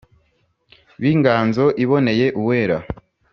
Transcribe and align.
b’inganzo 1.01 1.63
iboneye 1.83 2.27
uwera 2.39 2.77